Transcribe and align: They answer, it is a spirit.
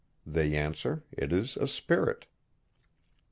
They 0.25 0.55
answer, 0.55 1.03
it 1.11 1.31
is 1.31 1.57
a 1.57 1.67
spirit. 1.67 2.25